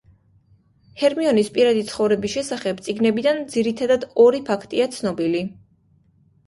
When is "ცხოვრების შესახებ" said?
1.91-2.81